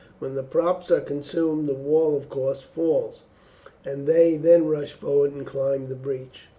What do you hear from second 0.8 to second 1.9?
are consumed the